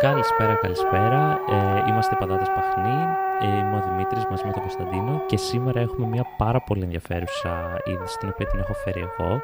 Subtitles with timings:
[0.00, 1.40] Καλησπέρα, καλησπέρα.
[1.50, 2.98] Ε, είμαστε οι Πατάτες Παχνή.
[3.42, 7.82] Ε, είμαι ο Δημήτρης μαζί με τον Κωνσταντίνο και σήμερα έχουμε μια πάρα πολύ ενδιαφέρουσα
[7.84, 9.40] είδηση την οποία την έχω φέρει εγώ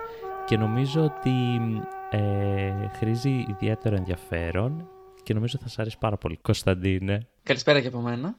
[0.46, 1.60] και νομίζω ότι
[2.10, 4.88] ε, χρήζει ιδιαίτερο ενδιαφέρον
[5.22, 6.38] και νομίζω θα σας άρεσει πάρα πολύ.
[6.42, 7.26] Κωνσταντίνε.
[7.42, 8.36] Καλησπέρα και από μένα.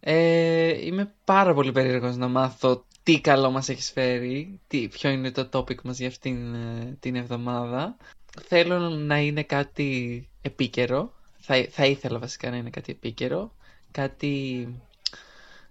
[0.00, 5.30] Ε, είμαι πάρα πολύ περίεργος να μάθω τι καλό μας έχεις φέρει, τι, ποιο είναι
[5.30, 7.96] το topic μας για αυτήν ε, την εβδομάδα.
[8.42, 11.12] Θέλω να είναι κάτι επίκαιρο,
[11.44, 13.52] θα, θα ήθελα βασικά να είναι κάτι επίκαιρο,
[13.90, 14.66] κάτι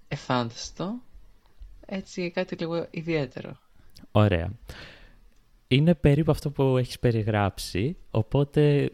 [0.07, 0.93] εφάνταστο,
[1.85, 3.57] έτσι κάτι λίγο ιδιαίτερο.
[4.11, 4.51] Ωραία.
[5.67, 8.93] Είναι περίπου αυτό που έχεις περιγράψει, οπότε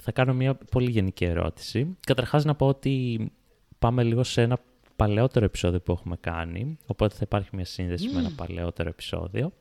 [0.00, 1.96] θα κάνω μια πολύ γενική ερώτηση.
[2.06, 3.30] Καταρχάς να πω ότι
[3.78, 4.58] πάμε λίγο σε ένα
[4.96, 9.52] παλαιότερο επεισόδιο που έχουμε κάνει, οπότε θα υπάρχει μια σύνδεση με ένα παλαιότερο επεισόδιο.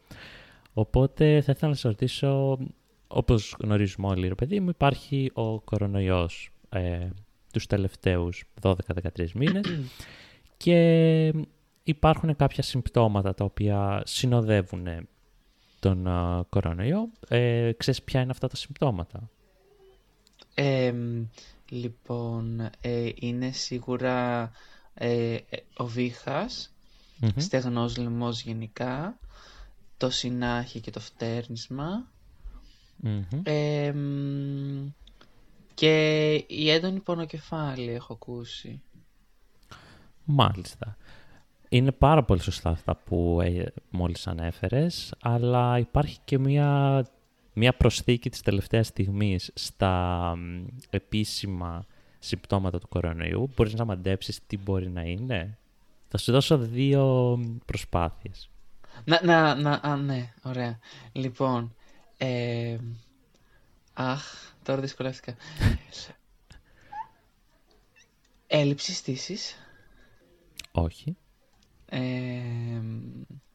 [0.74, 2.60] Οπότε θα ήθελα να σας ρωτήσω,
[3.08, 7.08] όπως γνωρίζουμε όλοι, ρε παιδί μου, υπάρχει ο κορονοϊός ε,
[7.54, 8.74] τους τελευταίους 12-13
[9.34, 9.66] μήνες
[10.58, 11.34] και
[11.84, 14.88] υπάρχουν κάποια συμπτώματα τα οποία συνοδεύουν
[15.80, 17.10] τον uh, κορονοϊό.
[17.28, 19.30] Ε, ξέρεις ποια είναι αυτά τα συμπτώματα;
[21.70, 24.52] λοιπόν, ε, είναι σίγουρα
[24.94, 25.38] ε,
[25.78, 26.74] ο βήχας,
[27.22, 29.20] mm στεγνός λαιμός γενικά,
[29.98, 32.08] το συνάχι και το φτέρνισμα
[35.74, 38.82] και η έντονη πονοκεφάλη έχω ακούσει.
[40.24, 40.98] Μάλιστα.
[41.70, 47.06] Είναι πάρα πολύ σωστά αυτά που ε, μόλις ανέφερες, αλλά υπάρχει και μια,
[47.54, 50.34] μια προσθήκη της τελευταίας στιγμής στα
[50.90, 51.86] επίσημα
[52.20, 53.50] συμπτώματα του κορονοϊού.
[53.56, 55.58] Μπορείς να μαντέψεις τι μπορεί να είναι;
[56.08, 58.50] Θα σου δώσω δύο προσπάθειες.
[59.04, 60.80] Να, να, να, α, ναι, ωραία.
[61.12, 61.76] Λοιπόν,
[62.18, 62.78] ε,
[63.94, 65.36] αχ, τώρα δυσκολεύτηκα.
[68.48, 69.56] Έλλειψη στήσης.
[70.72, 71.18] Όχι.
[71.86, 72.42] Ε,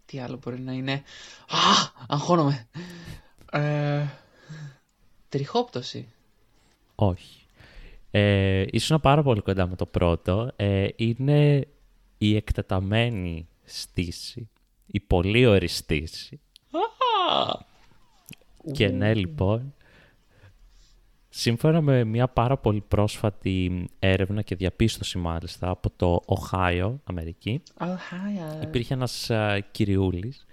[0.04, 0.92] τι άλλο μπορεί να είναι.
[1.48, 2.68] Α, αγχώνομαι.
[3.52, 4.06] Ε,
[5.28, 6.08] τριχόπτωση.
[6.94, 7.42] Όχι
[8.14, 10.52] ε, ήσουν πάρα πολύ κοντά με το πρώτο.
[10.56, 11.68] Ε, είναι
[12.18, 14.48] η εκτεταμένη στήση.
[14.86, 16.40] Η πολύ ωραία στήση.
[18.72, 19.74] Και ναι, λοιπόν,
[21.28, 28.62] σύμφωνα με μια πάρα πολύ πρόσφατη έρευνα και διαπίστωση μάλιστα από το Ohio, Αμερική, Ohio.
[28.62, 30.46] υπήρχε ένας uh, κυριούλης,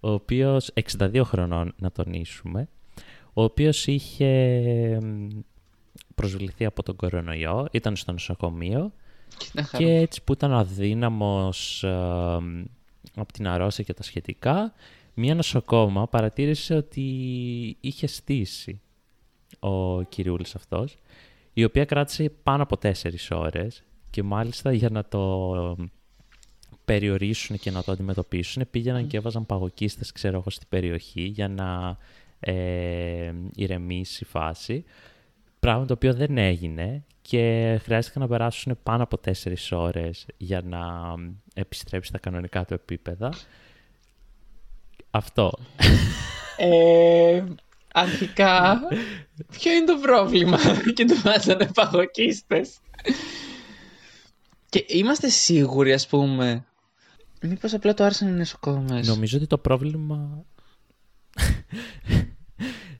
[0.00, 2.68] ο οποίος, 62 χρονών να τονίσουμε,
[3.32, 4.98] ο οποίος είχε
[6.14, 8.92] προσβληθεί από τον κορονοϊό, ήταν στο νοσοκομείο
[9.78, 11.84] και έτσι που ήταν αδύναμος
[13.14, 14.72] από την αρρώστια και τα σχετικά,
[15.14, 17.02] μία νοσοκόμα παρατήρησε ότι
[17.80, 18.80] είχε στήσει
[19.58, 20.96] ο κυριούλης αυτός,
[21.52, 25.76] η οποία κράτησε πάνω από τέσσερις ώρες και μάλιστα για να το
[26.84, 31.98] περιορίσουν και να το αντιμετωπίσουν πήγαιναν και έβαζαν παγωκίστες ξέρω εγώ στην περιοχή για να
[32.40, 34.84] ε, ηρεμήσει η φάση
[35.64, 41.14] Πράγμα το οποίο δεν έγινε και χρειάστηκε να περάσουν πάνω από τέσσερις ώρες για να
[41.54, 43.32] επιστρέψει στα κανονικά του επίπεδα.
[45.16, 45.52] Αυτό.
[46.56, 47.44] Ε,
[47.92, 48.80] αρχικά,
[49.50, 50.58] ποιο είναι το πρόβλημα;
[50.94, 52.78] Και του βάζανε παγωκίστες.
[54.68, 56.64] Και είμαστε σίγουροι, ας πούμε,
[57.40, 59.08] μήπως απλά το άρεσαν οι νοσοκόμες.
[59.08, 60.44] Νομίζω ότι το πρόβλημα...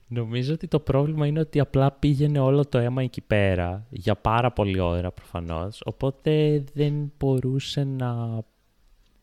[0.07, 4.51] Νομίζω ότι το πρόβλημα είναι ότι απλά πήγαινε όλο το αίμα εκεί πέρα για πάρα
[4.51, 8.43] πολλή ώρα προφανώς, οπότε δεν μπορούσε να...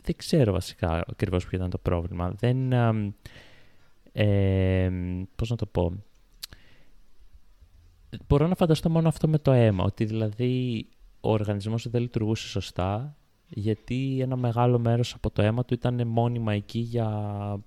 [0.02, 2.34] Δεν ξέρω βασικά ακριβώς ποιο ήταν το πρόβλημα.
[2.38, 2.72] Δεν...
[4.12, 4.90] Ε,
[5.36, 5.92] πώς να το πω...
[8.26, 10.86] Μπορώ να φανταστώ μόνο αυτό με το αίμα, ότι δηλαδή
[11.20, 13.16] ο οργανισμός δεν λειτουργούσε σωστά,
[13.48, 17.58] γιατί ένα μεγάλο μέρος από το αίμα του ήταν μόνιμα εκεί για,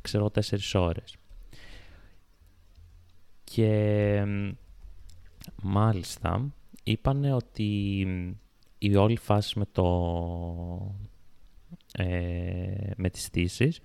[0.00, 1.16] ξέρω, τέσσερις ώρες.
[3.44, 4.24] Και
[5.62, 6.52] μάλιστα
[6.82, 8.00] είπανε ότι
[8.78, 9.84] η όλη φάση με, το,
[10.84, 11.21] ε,
[12.96, 13.80] με τις στήσεις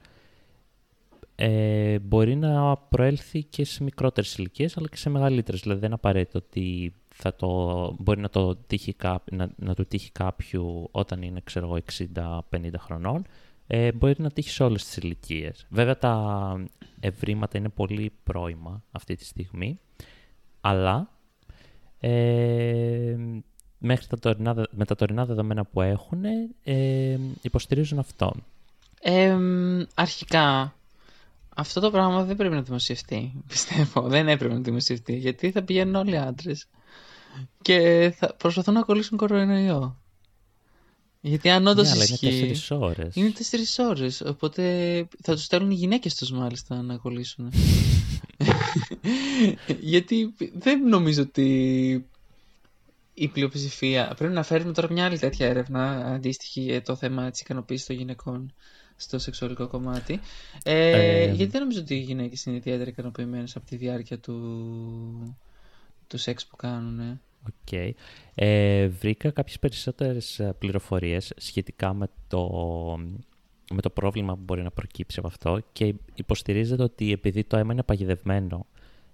[1.40, 5.62] ε, μπορεί να προέλθει και σε μικρότερες ηλικίες αλλά και σε μεγαλύτερες.
[5.62, 8.96] Δηλαδή δεν είναι απαραίτητο ότι θα το, μπορεί να το, τύχει,
[9.32, 11.78] να, να το τύχει κάποιου όταν είναι ξέρω
[12.14, 12.42] 60-50
[12.78, 13.26] χρονών
[13.68, 15.66] ε, μπορεί να τύχει σε όλες τις ηλικίες.
[15.70, 16.64] Βέβαια τα
[17.00, 19.80] ευρήματα είναι πολύ πρώιμα αυτή τη στιγμή,
[20.62, 21.10] αλλά
[22.00, 23.16] ε,
[23.78, 26.24] μέχρι τα τωρινά, με τα τωρινά δεδομένα που έχουν
[26.64, 28.34] ε, υποστηρίζουν αυτό.
[29.94, 30.76] αρχικά,
[31.56, 34.02] αυτό το πράγμα δεν πρέπει να δημοσιευτεί, πιστεύω.
[34.02, 36.68] Δεν έπρεπε να δημοσιευτεί, γιατί θα πηγαίνουν όλοι οι άντρες.
[37.62, 39.98] και θα προσπαθούν να κολλήσουν κορονοϊό.
[41.22, 42.28] Γιατί αν όντως ναι, ισχύει.
[42.28, 43.16] Είναι τέσσερις ώρες.
[43.16, 44.22] Είναι τέσσερις ώρες.
[44.22, 44.64] Οπότε
[45.24, 47.52] θα τους στέλνουν οι γυναίκες τους μάλιστα να κολλήσουν.
[49.94, 52.08] Γιατί δεν νομίζω ότι
[53.20, 54.14] η πλειοψηφία.
[54.18, 58.54] Πρέπει να φέρουμε τώρα μια άλλη τέτοια έρευνα αντίστοιχη το θέμα της ικανοποίησης των γυναικών
[58.96, 60.20] στο σεξουαλικό κομμάτι.
[60.64, 65.38] Ε, ε, γιατί δεν νομίζω ότι οι γυναίκες είναι ιδιαίτερα ικανοποιημένες από τη διάρκεια του,
[66.08, 67.22] του σεξ που κάνουν.
[67.50, 67.90] Okay.
[68.36, 72.50] Ε, βρήκα κάποιες περισσότερες ε, πληροφορίες σχετικά με το,
[73.74, 77.74] με το πρόβλημα που μπορεί να προκύψει από αυτό και υποστηρίζεται ότι επειδή το αίμα
[77.74, 78.66] είναι παγιδευμένο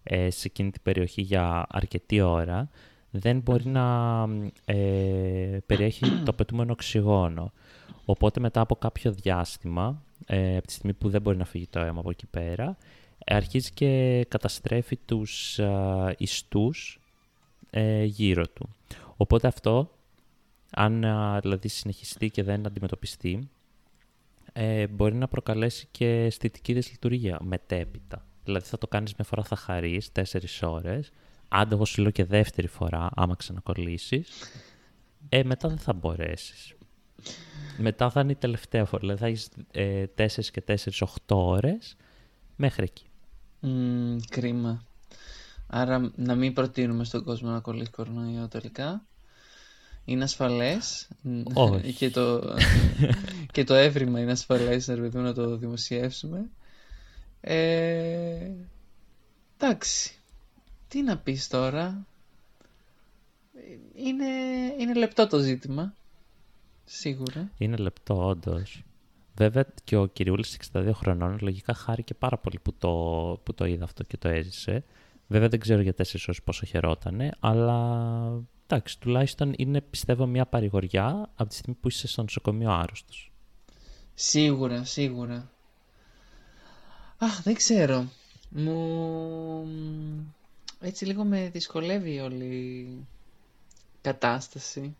[0.03, 2.69] ε, σε εκείνη την περιοχή για αρκετή ώρα,
[3.15, 4.27] δεν μπορεί να
[4.65, 7.51] ε, περιέχει το απαιτούμενο οξυγόνο.
[8.05, 11.79] Οπότε μετά από κάποιο διάστημα, ε, από τη στιγμή που δεν μπορεί να φύγει το
[11.79, 12.77] αίμα από εκεί πέρα,
[13.25, 16.99] αρχίζει και καταστρέφει τους ε, ιστούς
[17.69, 18.69] ε, γύρω του.
[19.17, 19.91] Οπότε αυτό,
[20.71, 21.05] αν
[21.41, 23.49] δηλαδή συνεχιστεί και δεν αντιμετωπιστεί,
[24.53, 28.25] ε, μπορεί να προκαλέσει και αισθητική δυσλειτουργία μετέπειτα.
[28.43, 31.11] Δηλαδή θα το κάνεις μια φορά θα χαρείς, τέσσερις ώρες,
[31.53, 34.29] άντε εγώ σου λέω και δεύτερη φορά, άμα ξανακολλήσεις,
[35.29, 36.73] ε, μετά δεν θα μπορέσεις.
[37.77, 41.95] Μετά θα είναι η τελευταία φορά, δηλαδή θα έχεις ε, 4 και 4, 8 ώρες
[42.55, 43.05] μέχρι εκεί.
[43.61, 44.83] Mm, κρίμα.
[45.67, 49.05] Άρα να μην προτείνουμε στον κόσμο να κολλήσει κορονοϊό τελικά.
[50.05, 51.07] Είναι ασφαλές
[51.97, 52.41] και, το,
[53.53, 56.49] και το έβριμα είναι ασφαλές να το δημοσιεύσουμε.
[57.41, 58.51] Ε,
[59.57, 60.22] εντάξει.
[60.93, 62.05] Τι να πεις τώρα;
[63.95, 64.25] Είναι,
[64.79, 65.93] είναι λεπτό το ζήτημα.
[66.85, 67.51] Σίγουρα.
[67.57, 68.83] Είναι λεπτό όντως.
[69.35, 72.89] Βέβαια και ο Κυριούλης 62 χρονών λογικά χάρηκε πάρα πολύ που το,
[73.43, 74.83] που το είδε αυτό και το έζησε.
[75.27, 81.29] Βέβαια δεν ξέρω για τέσσερις ώρες πόσο χαιρότανε, αλλά εντάξει, τουλάχιστον είναι πιστεύω μια παρηγοριά
[81.35, 83.31] από τη στιγμή που είσαι στο νοσοκομείο άρρωστος.
[84.13, 85.51] Σίγουρα, σίγουρα.
[87.17, 88.07] Αχ, δεν ξέρω.
[88.49, 89.65] Μου...
[90.85, 93.07] Έτσι λίγο με δυσκολεύει όλη η
[94.01, 94.95] κατάσταση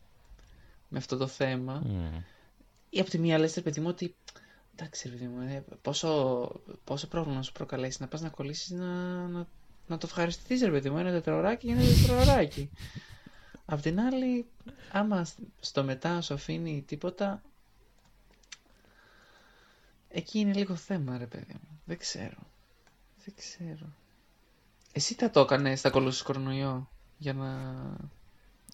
[0.90, 1.84] με αυτό το θέμα.
[1.86, 2.22] Mm.
[2.90, 4.16] Ή από τη μία λες, παιδί μου, ότι
[4.76, 6.52] εντάξει, παιδί μου, ε, πόσο,
[6.84, 8.88] πόσο πρόβλημα σου προκαλέσει να πας να κολλήσεις να,
[9.28, 9.48] να
[9.88, 12.70] να το ευχαριστηθείς ρε παιδί μου, ένα τετραωράκι για ένα τετραωράκι.
[13.66, 14.46] Απ' την άλλη,
[14.92, 15.28] άμα
[15.60, 17.42] στο μετά σου αφήνει τίποτα,
[20.10, 21.80] εκεί είναι λίγο θέμα ρε παιδί μου.
[21.86, 22.38] Δεν ξέρω.
[23.26, 23.94] Δεν ξέρω.
[24.96, 27.48] Εσύ θα το έκανες θα κολούσεις κορονοϊό για να...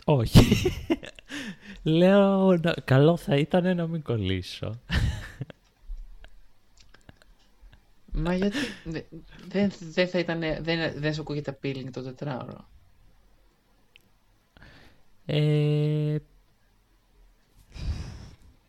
[0.05, 0.71] Όχι.
[1.83, 4.79] Λέω, καλό θα ήταν να μην κολλήσω.
[8.11, 8.57] Μα γιατί
[9.47, 12.67] δεν, δεν θα ήταν, δεν, δεν σου ακούγεται appealing το τετράωρο.
[15.25, 16.17] Ε,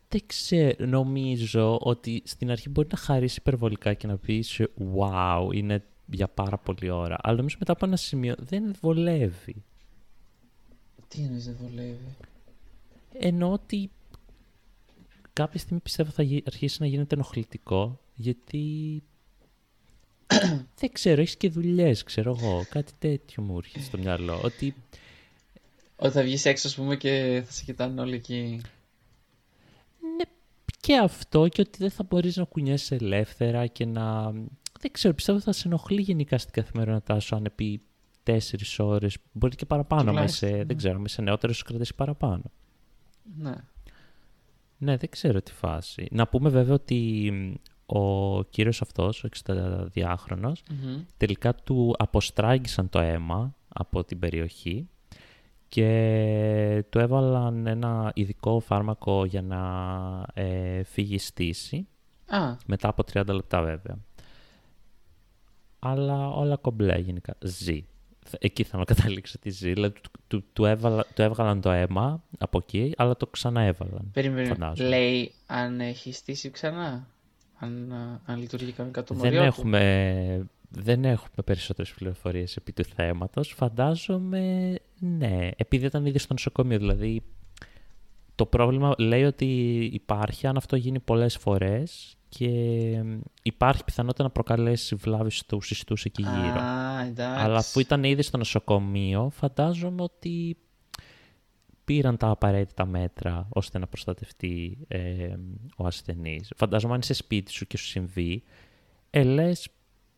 [0.07, 4.61] δεν ξέρω, νομίζω ότι στην αρχή μπορεί να χαρίσει υπερβολικά και να πεις
[4.95, 7.17] wow, είναι για πάρα πολλή ώρα.
[7.21, 9.63] Αλλά νομίζω μετά από ένα σημείο δεν βολεύει.
[11.07, 12.15] Τι εννοείς δεν βολεύει;
[13.13, 13.91] Ενώ ότι
[15.33, 19.03] κάποια στιγμή πιστεύω θα αρχίσει να γίνεται ενοχλητικό γιατί
[20.79, 22.65] δεν ξέρω, έχεις και δουλειές, ξέρω εγώ.
[22.69, 24.41] Κάτι τέτοιο μου έρχεται στο μυαλό.
[24.43, 24.75] Ότι.
[25.95, 28.61] Ότι θα βγεις έξω, ας πούμε, και θα σε κοιτάνε όλοι εκεί.
[30.17, 30.23] Ναι,
[30.79, 34.33] και αυτό και ότι δεν θα μπορείς να κουνιέσαι ελεύθερα και να.
[34.81, 37.81] Δεν ξέρω, πιστεύω ότι θα σε ενοχλεί γενικά στην καθημερινότητά σου αν επί
[38.23, 39.17] τέσσερις ώρες.
[39.31, 40.13] Μπορεί και παραπάνω.
[40.13, 40.63] Με σε, ναι.
[40.63, 42.43] Δεν ξέρω, με σε νεότερος σου κρατήσει παραπάνω.
[43.37, 43.53] Ναι.
[44.77, 46.07] Ναι, δεν ξέρω τι φάση.
[46.11, 47.31] Να πούμε βέβαια ότι
[47.85, 50.53] ο κύριος αυτός, ο 62χρονος,
[51.17, 54.89] τελικά του αποστράγγισαν το αίμα από την περιοχή
[55.69, 59.61] και του έβαλαν ένα ειδικό φάρμακο για να
[60.33, 61.87] ε, φύγει στήση.
[62.65, 63.97] Μετά από 30 λεπτά βέβαια.
[65.83, 67.35] Αλλά όλα κομπλέ γενικά.
[67.39, 67.85] Ζει.
[68.39, 69.73] Εκεί θα να καταλήξω τι ζει.
[69.73, 69.93] Δηλαδή,
[70.27, 74.09] του, του, έβαλα, του έβγαλαν το αίμα από εκεί, αλλά το ξαναέβαλαν.
[74.13, 74.73] Περίμενε.
[74.75, 77.07] Λέει αν έχει στήσει ξανά
[77.61, 77.93] αν,
[78.25, 83.53] αν λειτουργεί κανονικά το δεν έχουμε, δεν έχουμε περισσότερες πληροφορίες επί του θέματος.
[83.57, 87.23] Φαντάζομαι, ναι, επειδή ήταν ήδη στο νοσοκομείο, δηλαδή
[88.35, 89.45] το πρόβλημα λέει ότι
[89.93, 93.03] υπάρχει αν αυτό γίνει πολλές φορές και
[93.41, 96.59] υπάρχει πιθανότητα να προκαλέσει βλάβη στους ιστούς εκεί γύρω.
[97.19, 100.57] Αλλά αφού ήταν ήδη στο νοσοκομείο, φαντάζομαι ότι
[101.85, 105.35] πήραν τα απαραίτητα μέτρα ώστε να προστατευτεί ε,
[105.77, 106.51] ο ασθενής.
[106.55, 108.43] Φαντάζομαι αν είσαι σπίτι σου και σου συμβεί,
[109.09, 109.69] ε, λες,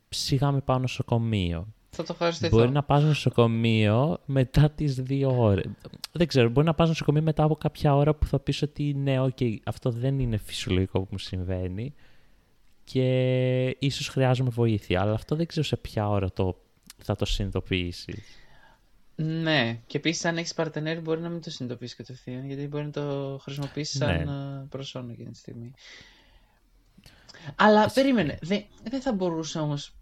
[0.10, 1.74] σιγά με πάω νοσοκομείο.
[1.89, 2.58] θα το ευχαριστηθώ.
[2.58, 5.65] Μπορεί να πας νοσοκομείο μετά τις δύο ώρες.
[6.12, 9.17] Δεν ξέρω, μπορεί να πας νοσοκομείο μετά από κάποια ώρα που θα πεις ότι ναι,
[9.20, 11.93] okay, αυτό δεν είναι φυσιολογικό που μου συμβαίνει
[12.84, 15.02] και ίσως χρειάζομαι βοήθεια.
[15.02, 16.62] Αλλά αυτό δεν ξέρω σε ποια ώρα το,
[16.98, 18.42] θα το συνειδητοποιήσεις.
[19.16, 22.92] Ναι, και επίσης αν έχεις παρτενέρι μπορεί να μην το συνειδητοποιήσεις κατευθείαν, γιατί μπορεί να
[22.92, 24.66] το χρησιμοποιήσεις σαν ναι.
[24.66, 25.74] προσώνο εκείνη τη στιγμή.
[27.56, 29.94] Αλλά περίμενε, δεν δε θα μπορούσε όμως,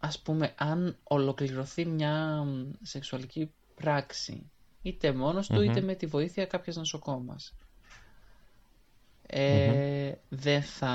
[0.00, 2.44] ας πούμε, αν ολοκληρωθεί μια
[2.82, 4.50] σεξουαλική πράξη,
[4.82, 7.54] είτε μόνος του, είτε με τη βοήθεια κάποιας νοσοκόμας,
[9.32, 10.92] ε, δεν θα,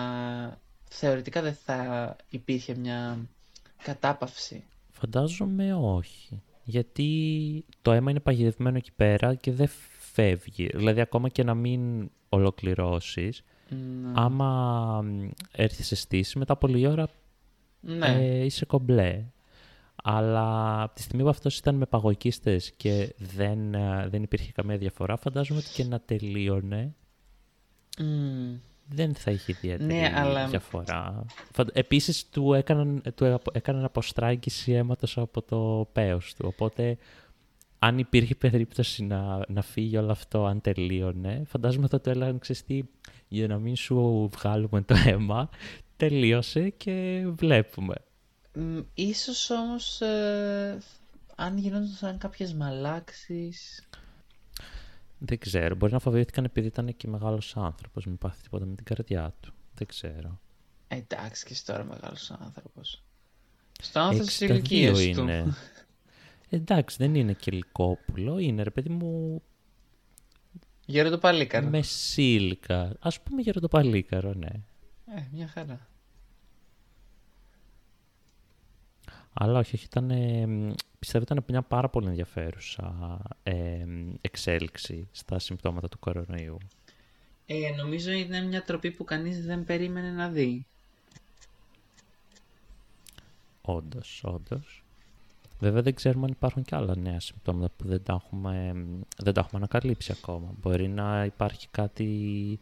[0.89, 3.19] θεωρητικά δεν θα υπήρχε μια
[3.83, 4.63] κατάπαυση.
[4.89, 6.41] Φαντάζομαι όχι.
[6.63, 10.69] Γιατί το αίμα είναι παγιδευμένο εκεί πέρα και δεν φεύγει.
[10.73, 14.11] Δηλαδή ακόμα και να μην ολοκληρώσεις, ναι.
[14.13, 15.03] άμα
[15.51, 17.07] έρθεις σε στήση, μετά από λίγη ώρα
[17.79, 18.07] ναι.
[18.07, 19.25] ε, είσαι κομπλέ.
[20.03, 24.77] Αλλά από τη στιγμή που αυτός ήταν με παγωκίστες και δεν, ε, δεν υπήρχε καμία
[24.77, 26.95] διαφορά, φαντάζομαι ότι και να τελείωνε
[28.87, 30.47] δεν θα είχε ιδιαίτερη ναι, αλλά...
[30.47, 31.25] διαφορά.
[31.73, 36.97] Επίσης του έκαναν, του έκαναν αποστράγγιση αίματος από το πέος του, οπότε
[37.79, 42.89] αν υπήρχε περίπτωση να, να φύγει όλο αυτό αν τελείωνε, φαντάζομαι θα το έλεγαν ξεστή
[43.27, 45.49] για να μην σου βγάλουμε το αίμα,
[45.97, 47.95] τελείωσε και βλέπουμε.
[48.93, 50.77] Ίσως όμως ε,
[51.35, 53.87] αν γινόταν κάποιες μαλάξεις
[55.25, 55.75] δεν ξέρω.
[55.75, 58.05] Μπορεί να φοβήθηκαν επειδή ήταν και μεγάλος άνθρωπος.
[58.05, 59.53] Μην πάθει τίποτα με την καρδιά του.
[59.74, 60.39] Δεν ξέρω.
[60.88, 63.03] Εντάξει και τώρα μεγάλος άνθρωπος.
[63.82, 65.22] Στο άνθρωπο της ηλικίας του.
[65.22, 65.53] Είναι.
[66.50, 68.38] Εντάξει, δεν είναι και λικόπουλο.
[68.38, 69.41] Είναι ρε παιδί μου.
[70.86, 71.67] Γεροντοπαλίκαρο.
[71.67, 72.79] Μεσήλικα.
[73.00, 74.50] Α πούμε γεροντοπαλίκαρο, ναι.
[75.15, 75.88] Ε, μια χαρά.
[79.37, 80.11] Αλλά όχι, όχι ήταν,
[80.99, 83.85] πιστεύω ήταν μια πάρα πολύ ενδιαφέρουσα ε,
[84.21, 86.57] εξέλιξη στα συμπτώματα του κορονοϊού.
[87.45, 90.65] Ε, νομίζω είναι μια τροπή που κανείς δεν περίμενε να δει.
[93.61, 94.83] Όντως, όντως.
[95.59, 98.85] Βέβαια δεν ξέρουμε αν υπάρχουν και άλλα νέα συμπτώματα που δεν τα έχουμε,
[99.17, 100.53] δεν τα έχουμε ανακαλύψει ακόμα.
[100.61, 102.59] Μπορεί να υπάρχει κάτι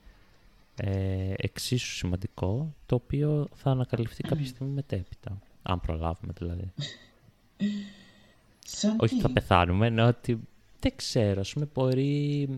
[0.76, 5.38] ε, εξίσου σημαντικό, το οποίο θα ανακαλυφθεί κάποια στιγμή μετέπειτα.
[5.64, 6.72] Αν προλάβουμε δηλαδή.
[8.98, 10.40] Όχι θα πεθάνουμε, ενώ ότι
[10.80, 12.50] δεν ξέρω, ας πούμε μπορεί...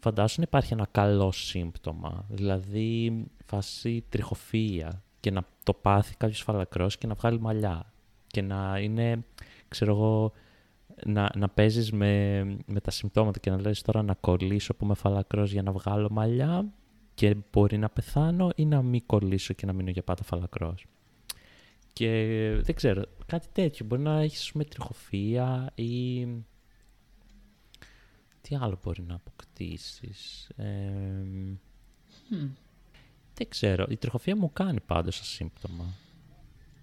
[0.00, 4.88] Φαντάσου να υπάρχει ένα καλό σύμπτωμα, δηλαδή φάση τριχοφυΐα
[5.20, 7.92] και να το πάθει κάποιος φαλακρός και να βγάλει μαλλιά
[8.26, 9.24] και να είναι,
[9.68, 10.32] ξέρω εγώ,
[11.04, 14.94] να, να παίζεις με, με τα συμπτώματα και να λες τώρα να κολλήσω που είμαι
[14.94, 16.66] φαλακρός για να βγάλω μαλλιά
[17.14, 20.86] και μπορεί να πεθάνω ή να μην κολλήσω και να μείνω για πάντα φαλακρός.
[21.98, 23.86] Και δεν ξέρω, κάτι τέτοιο.
[23.86, 26.24] Μπορεί να έχεις με τριχοφία ή.
[28.40, 30.50] Τι άλλο μπορεί να αποκτήσεις.
[33.34, 33.86] Δεν ξέρω.
[33.88, 35.84] Η τριχοφία μου κάνει πάντως σαν σύμπτωμα.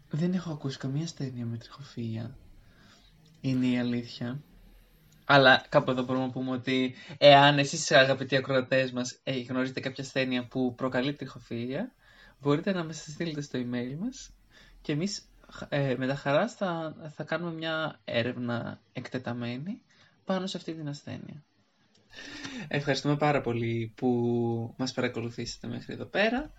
[0.10, 2.38] Δεν έχω ακούσει καμία ασθένεια με τριχοφία.
[3.42, 4.44] Είναι η αλήθεια.
[5.26, 9.20] Αλλά κάπου εδώ μπορούμε να πούμε ότι εάν εσείς αγαπητοί ακροατές μας
[9.50, 11.92] γνωρίζετε κάποια ασθένεια που προκαλεί τριχοφία,
[12.42, 14.30] μπορείτε να μας στείλετε στο email μας
[14.86, 15.26] και εμείς
[15.70, 19.82] ε, με τα χαράς θα, θα κάνουμε μια έρευνα εκτεταμένη
[20.26, 21.44] πάνω σε αυτή την ασθένεια.
[22.68, 26.52] Ευχαριστούμε πάρα πολύ που μας παρακολουθήσατε μέχρι εδώ πέρα.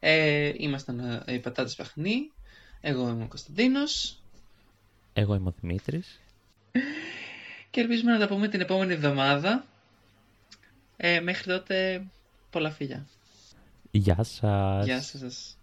[0.00, 2.32] Ε, ήμασταν ε, οι Πατάτες Παχνή.
[2.80, 4.22] Εγώ είμαι ο Κωνσταντίνος.
[5.12, 6.20] Εγώ είμαι ο Δημήτρης.
[7.70, 9.64] Και ελπίζουμε να τα πούμε την επόμενη εβδομάδα.
[10.96, 12.06] Ε, μέχρι τότε
[12.50, 13.06] πολλά φιλιά.
[13.90, 14.84] Γεια σας.
[14.84, 15.56] Γεια σας.